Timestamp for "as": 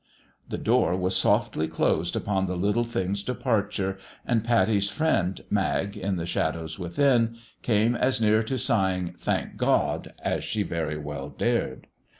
7.93-8.19, 10.33-10.43